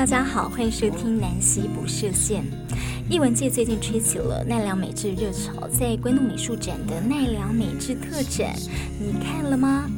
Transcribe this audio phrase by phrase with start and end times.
[0.00, 2.42] 大家好，欢迎收听南希不设限。
[3.10, 8.56] 艺文界最近吹起了奈良美智热潮，在关渡美术展的奈良美智特展，
[8.98, 9.90] 你看了吗？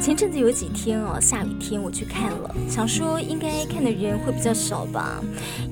[0.00, 5.20] 前阵子有几天哦，下雨天我去看了，想说应该看的人会比较少吧，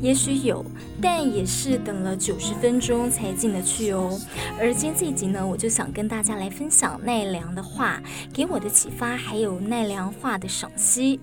[0.00, 0.66] 也许有，
[1.00, 4.20] 但也是等了九十分钟才进得去哦。
[4.58, 8.02] 而今天这一集呢，我就想跟大家来分享奈良的画
[8.34, 11.20] 给我的启发，还有奈良画的赏析。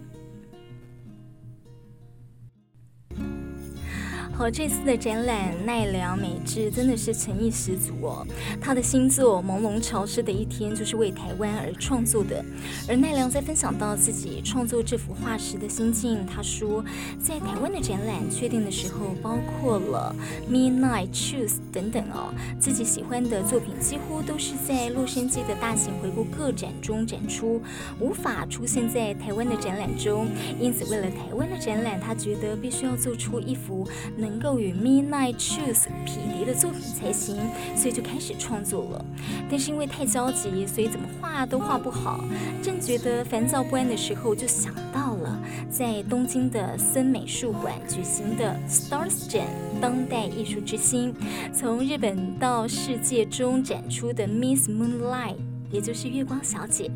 [4.39, 8.25] 好，这次的展览奈良美智真的是诚意十足哦。
[8.61, 12.41] 他的新作《朦胧潮湿的一天》就是为台湾而创作的。
[12.87, 16.81] 而奈良在分享到自己创作这幅画时的心境，他说，
[17.19, 20.15] 在台湾的展览确定的时候，包括了
[20.49, 27.61] Midnight Choose 等等哦，自己喜欢的作品几乎都是在洛杉矶的大型回顾个展中展出，
[27.99, 30.29] 无法出现在台湾的展览中。
[30.57, 34.28] 因此，为了台湾的展览，他觉得必须要做出一幅能。
[34.29, 37.35] 能够与 Midnight Choose 匹敌的作品才行，
[37.75, 39.05] 所以就开始创作了。
[39.49, 42.23] 但是因为太焦急，所以怎么画都画不好。
[42.61, 49.47] 正觉得烦躁不安的时候，就想到了在东京的森美术馆举行的 Stars 展
[49.81, 51.13] 当代艺术之星，
[51.51, 55.37] 从日本到世界中展出的 Miss Moonlight，
[55.71, 56.91] 也就是月光小姐，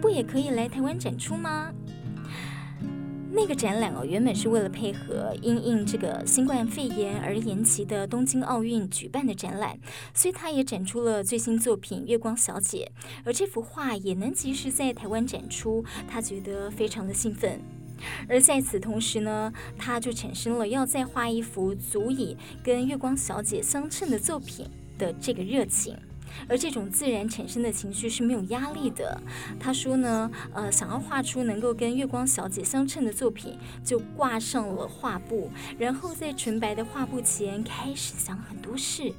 [0.00, 1.72] 不也可以来台湾展出吗？
[3.36, 9.78] 那个展览哦，原本是为了配合因应这个新冠肺炎而延期的东京奥运举办的展览，
[10.14, 12.90] 所以他也展出了最新作品《月光小姐》，
[13.26, 17.60] 而这幅画也能及时在台湾展出，他觉得非常的兴奋。
[18.26, 25.94] 而在此同时呢，他就产生了要再画一幅足以跟《月光小姐》相称的作品的这个热情。
[26.48, 29.20] 而这种自然产生的情绪是没有压力的。
[29.58, 39.12] 他说呢，呃，想要画出能够跟月光小姐相称的作品，就挂上了画布，然后在纯白的画布前开始想很多事。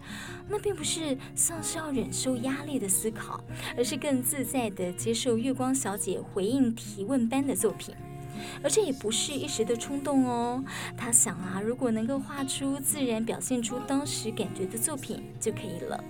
[0.49, 3.43] 那并不是像是要忍受压力的思考，
[3.75, 7.93] 而是更自在地接受月光小姐回应提问般的作品。
[8.63, 10.63] 而这也不是一时的冲动哦。
[10.95, 16.01] 他想啊，如果能够画出自然表现出当时感觉的作品就可以了。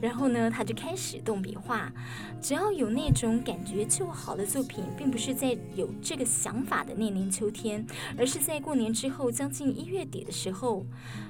[0.00, 1.92] 然后呢，他就开始动笔画。
[2.40, 7.84] 只要有那种感觉就好的作品，并不是在有这个想法的那年秋天，
[8.16, 10.86] 而是在过年之后将近一月底的时候。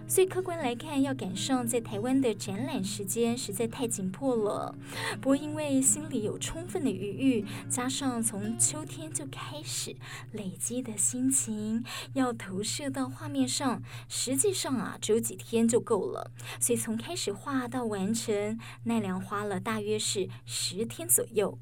[0.09, 4.75] 所以客观来看，要赶上在台湾的展览时间实在太紧迫了。
[5.21, 9.95] 不过因为心里有充分的余裕，加上从秋天就开始
[10.33, 16.33] 累积的心情，要投射到画面上，实际上啊，只有几天就够了。
[16.59, 21.59] 所以从开始画到完成，奈良花了大约是十天左右。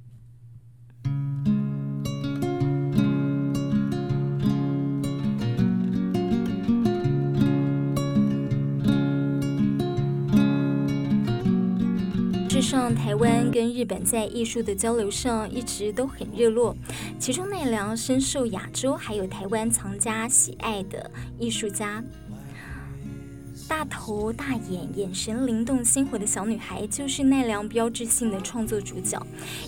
[12.56, 16.74] 事实上，台湾跟日本在艺术的交流上一直都很热络，
[17.18, 22.02] 其中奈良深受亚洲还有台湾藏家喜爱的艺术家。
[23.68, 29.20] 大头大眼、眼神灵动、鲜活的小女孩，就是奈良标志性的创作主角。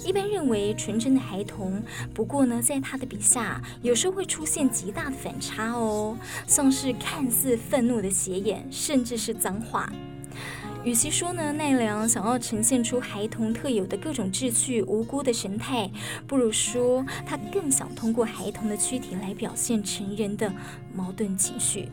[0.02, 1.82] 一般认为纯真的孩童，
[2.14, 6.16] 不过呢，在他的笔下，有时候会出现极大的反差哦，
[6.46, 9.92] 像是看似愤怒的斜眼，甚至是脏话。
[10.84, 15.90] 与其说呢，奈良想要呈现出孩童特有的各种稚趣、无辜的神态，
[16.26, 20.50] 不如说他更想通过孩童的躯体来表现成人的
[20.94, 21.88] 矛盾情绪。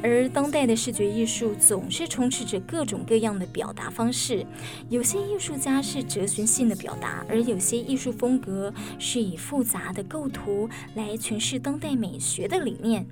[0.00, 4.46] 而当代的视觉艺术总是充斥着各种各样的表达方式，
[4.88, 13.04] 有些艺术家是哲学性的表达，而有些艺术风格是以复杂的构图来诠释当代美学的理念。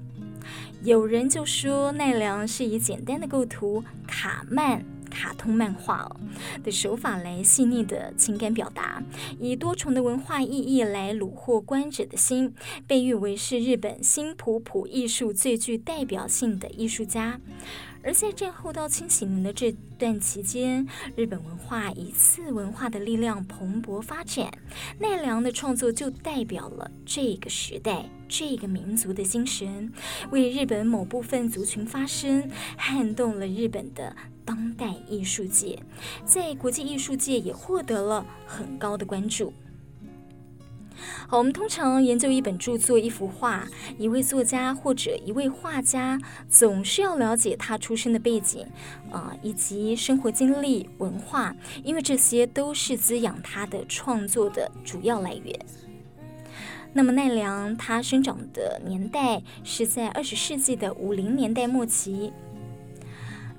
[0.83, 6.11] 有人就说奈良是以简单的构图、卡曼、卡通漫画
[6.63, 9.03] 的手法来细腻的情感表达，
[9.41, 12.55] 以多重的文化意义来虏获观者的心，
[12.87, 17.41] 被誉为是日本新普普艺术最具代表性的艺术家。
[18.03, 24.51] 而在战后到清洗年的这段期间，日本文化以次文化的力量蓬勃发展，
[24.99, 29.93] 奈良的创作就代表了这个时代、这个民族的精神，
[30.31, 34.15] 为日本某部分族群发声，撼动了日本的
[34.45, 35.79] 当代艺术界，
[36.25, 39.53] 在国际艺术界也获得了很高的关注。
[41.29, 43.67] 好，我们通常研究一本著作、一幅画、
[43.99, 48.67] 一位作家或者一位画家，总是要了解他出生的背景，
[49.11, 55.59] 啊、以及生活经历、文化，因为这些都是滋养他的创作的主要来源。
[56.93, 62.33] 那么奈良他生长的年代是在二十世纪的五零年代末期。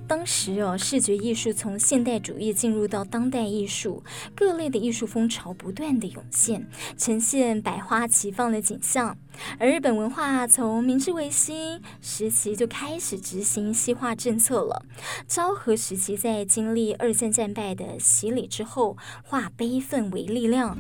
[0.07, 4.01] 当时哦，视觉艺术从现代主义进入到当代艺术，
[4.33, 6.65] 各类的艺术风潮不断的涌现，
[6.97, 9.17] 呈现百花齐放的景象。
[9.59, 14.83] 而日本文化从明治维新时期就开始执行西化政策了。
[15.27, 20.75] 昭和时期在经历二战战败的洗礼之后，化悲愤为力量，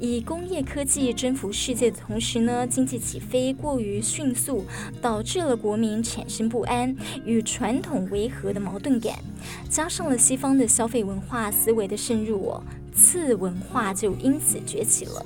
[0.00, 4.64] 以工业科技征服世界的同时呢，经济起飞过于迅速，
[5.00, 9.18] 导致了国民产生不安与传统违和的矛矛盾感，
[9.68, 12.62] 加上了西方的消费文化思维的渗入哦。
[12.92, 15.24] 次文化就因此崛起了。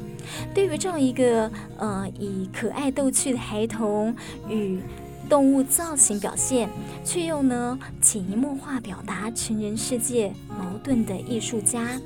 [0.54, 4.14] 对于这样一个呃以可爱逗趣的孩童
[4.48, 4.80] 与
[5.28, 6.68] 动物造型表现，
[7.04, 12.00] 却又呢潜移默化表达成人世界矛盾的艺术家，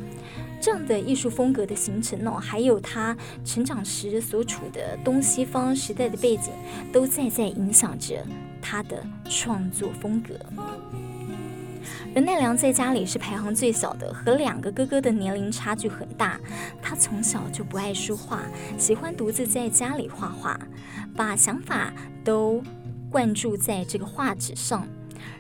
[0.61, 6.52] 这样的艺术风格的形成呢，还有他成长时所处的东西方时代的背景，
[6.93, 8.25] 都在在影响着
[8.62, 10.35] 他的创作风格。
[12.19, 16.37] 而奈良在家里是排行最小的，和两个哥哥的年龄差距很大。
[16.82, 18.43] 他从小就不爱说话，
[18.76, 20.59] 喜欢独自在家里画画，
[21.15, 21.93] 把想法
[22.25, 22.61] 都
[23.09, 24.85] 灌注在这个画纸上。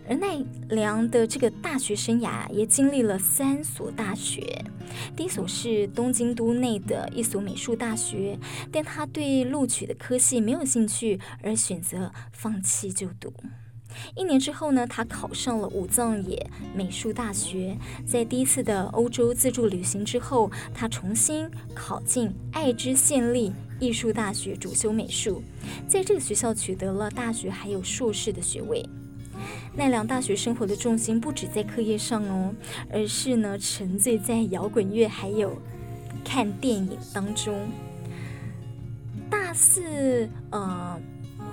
[0.08, 4.64] 而奈良的这个大学生涯也经历了三所大学，
[5.16, 8.38] 第一所是东京都内的一所美术大学，
[8.70, 13.32] 但他对录取的科系没有兴趣，而选择放弃就读。
[14.14, 17.76] 一年之后呢，他考上了武藏野美术大学。
[18.06, 25.42] 在第一次的欧洲自助旅行之后，他重新考进爱知县立艺术大学，主修美术。
[25.86, 28.88] 在这个学校取得了大学还有硕士的学位。
[29.76, 32.52] 奈良大学生活的重心不止在课业上哦，
[32.90, 35.56] 而是呢沉醉在摇滚乐还有
[36.24, 37.68] 看电影当中。
[39.30, 41.00] 大四，呃。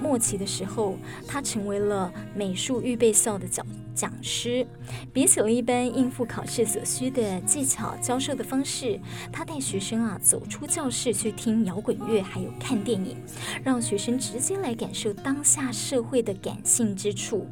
[0.01, 0.97] 末期的时候，
[1.27, 4.65] 他成为了美术预备校的讲讲师。
[5.13, 8.99] 比起了一般应付考试所需的技巧教授的方式，
[9.31, 13.15] 他带学生啊走出教室去听摇滚乐，还有看电影，
[13.63, 17.47] 让学生直接来感受当下社会的感性之处。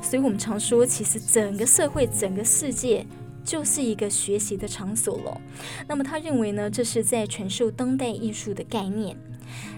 [0.00, 3.04] 所以，我们常说，其实整个社会、整个世界
[3.44, 5.40] 就是一个学习的场所了。
[5.86, 9.16] 那么，他认为呢，这是在传授当代艺术的概念。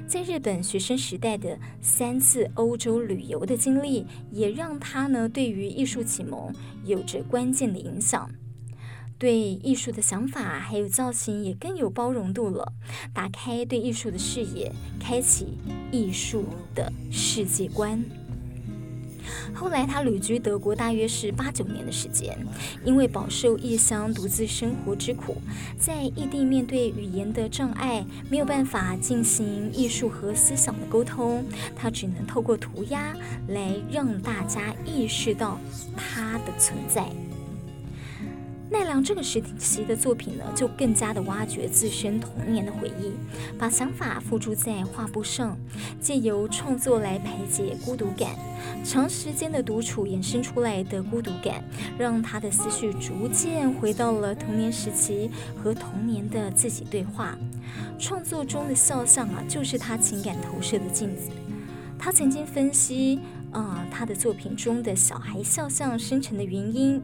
[0.07, 6.55] 在日本学生时代的三次欧洲旅游的经历，也让他呢对于艺术启蒙
[6.85, 8.31] 有着关键的影响，
[9.19, 12.73] 对艺术的想法还有造型也更有包容度了，
[13.13, 15.59] 打开对艺术的视野，开启
[15.91, 16.45] 艺术
[16.75, 18.03] 的世界观。
[19.59, 22.39] 后来，他旅居德国，大约是八九年的时间。
[22.85, 25.37] 因为饱受异乡独自生活之苦，
[25.77, 31.45] 在异地面对语言的障碍，没有办法进行艺术和思想的沟通，
[31.75, 33.13] 他只能透过涂鸦
[33.49, 35.59] 来让大家意识到
[35.97, 37.05] 他的存在。
[38.71, 43.13] 奈良这个时期的作品呢，就更加的挖掘自身童年的回忆，
[43.59, 45.57] 把想法付诸在画布上，
[46.01, 48.31] 借由创作来排解孤独感。
[48.85, 51.65] 长时间的独处衍生出来的孤独感，
[51.99, 57.37] 让他的思绪逐渐回到了童年时期，和童年的自己对话。
[57.99, 61.31] 创作中的肖像啊，就是他情感投射的镜子。
[61.99, 63.19] 他曾经分析
[63.51, 67.03] 啊、他的作品中的小孩肖像生成的原因。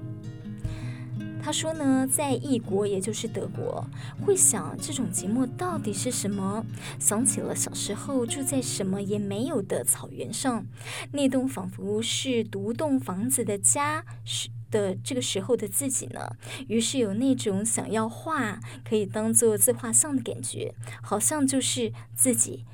[1.45, 3.85] 他说呢，在异国，也就是德国，
[4.25, 6.65] 会想这种寂寞到底是什么？
[6.99, 10.65] 想起了小时候住在什么也没有的草原上，
[11.13, 16.35] 那栋仿佛是独栋房子的家是的这个时候的自己呢，
[16.67, 22.65] 于是有那种想要画可以当做自画像的感觉，好像就是自己。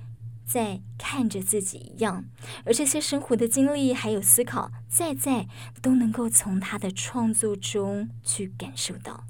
[0.52, 2.24] 在看着自己一样，
[2.64, 5.46] 而这些生活的经历还有思考，在在
[5.80, 9.22] 都能够从他的创作中去感受到。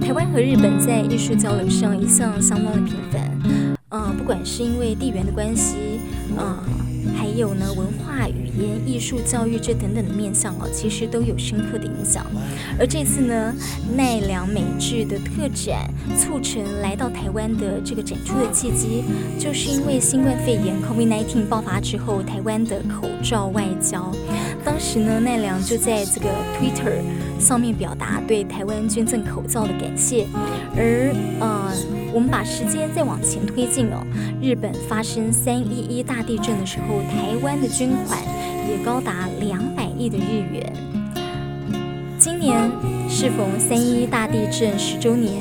[0.00, 3.38] 台湾和日本在艺术交流上一向相当的频繁，
[3.90, 6.89] 嗯、呃，不管是因为地缘的关系，嗯、呃。
[7.16, 12.24] 还有呢，文化、语言、艺术、教育这等等的面向哦，其实都有深刻的影响。
[12.78, 13.54] 而这次呢，
[13.96, 19.04] 奈良美智的特展促成来到台湾的这个展出的契机，
[19.38, 24.12] 就是因为新冠肺炎 （COVID-19） 爆发之后，台湾的口罩外交。
[24.64, 26.28] 当时呢，奈良就在这个
[26.58, 27.00] Twitter
[27.38, 30.26] 上面表达对台湾捐赠口罩的感谢。
[30.76, 31.72] 而呃，
[32.12, 34.04] 我们把时间再往前推进哦，
[34.42, 38.18] 日本发生三一一大地震的时候，台湾的捐款
[38.68, 40.72] 也高达两百亿的日元。
[42.18, 42.70] 今年
[43.08, 45.40] 适逢三一大地震十周年，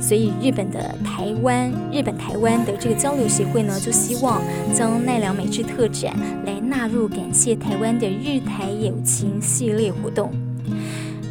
[0.00, 4.42] 所以日本的台湾日本台湾的这个交流协会呢，就希望
[4.74, 10.32] 将奈良美智特展来纳入感谢台湾的日台友情系列活动。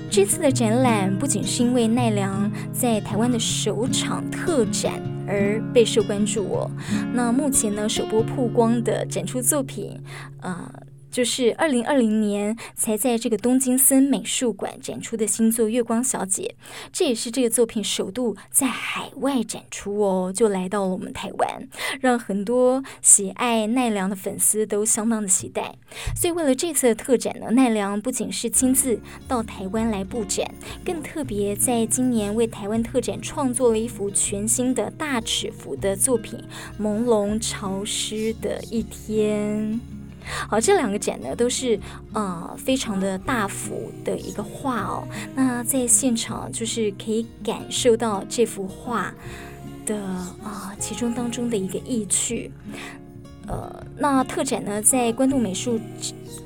[0.10, 4.94] 这次的展览不仅是因为奈良在台湾的首场特展
[5.28, 6.72] 而备受关注哦，
[7.14, 10.00] 那目前呢，首播曝光的展出作品，
[10.42, 10.72] 呃。
[11.16, 16.56] 就是二零二零年才在这个东京森美术馆展出的新作《月光小姐》，
[16.92, 21.70] 这也是这个作品首度在海外展出哦，就来到了我们台湾，
[22.02, 25.76] 让很多喜爱奈良的粉丝都相当的期待。
[26.18, 30.46] 所以为了这次的特展呢，奈良不仅是亲自到台湾来布展，
[30.84, 36.44] 更特别在今年为台湾特展创作了一幅全新的大尺幅的作品
[36.84, 39.80] 《朦胧潮湿的一天》。
[40.48, 41.80] 好，这两个展呢都是
[42.14, 45.08] 呃非常的大幅的一个画哦。
[45.36, 49.14] 那在现场就是可以感受到这幅画
[49.86, 49.98] 的
[50.44, 52.52] 啊、其中当中的一个意趣。
[53.48, 55.80] 呃，那特展呢在关渡美术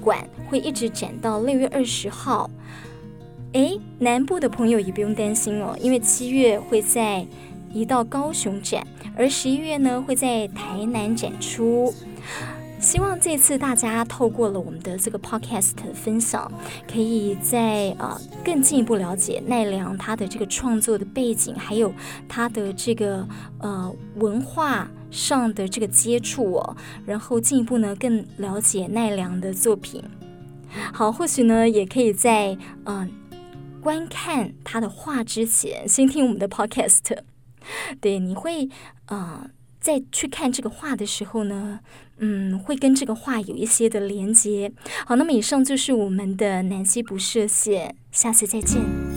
[0.02, 2.50] 馆会一直展到六月二十号。
[3.54, 7.26] 诶，南部的朋友也不用担心哦，因为七月会在
[7.74, 11.94] 移到高雄展，而十一月呢会在台南展出。
[12.80, 16.50] 希望这次大家透过了我们的这个 podcast 分享，
[16.92, 21.94] 可以在、呃、更进一步了解奈良他的这个创作的背景，还有
[22.28, 23.28] 他的这个
[23.60, 30.02] 呃文化上的这个接触哦，然后进一步呢更了解奈良的作品。
[30.94, 33.12] 好，或许呢也可以在嗯、
[33.82, 37.18] 观看他的画之前，先听我们的 podcast。
[38.00, 38.70] 对，你会
[39.06, 39.42] 啊。
[39.44, 41.80] 呃在去看这个画的时候呢，
[42.18, 44.72] 嗯，会跟这个画有一些的连接。
[45.06, 49.09] 好，那么以上就是我们的南希不设限，下次再见。